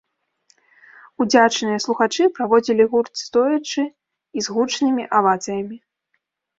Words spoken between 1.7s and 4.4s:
слухачы праводзілі гурт стоячы і